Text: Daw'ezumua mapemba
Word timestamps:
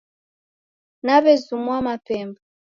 Daw'ezumua 1.05 1.77
mapemba 1.87 2.39